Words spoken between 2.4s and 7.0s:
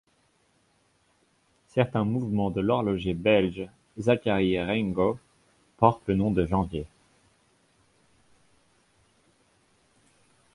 de l’horloger belge Zacharie Raingo portent le nom de Janvier.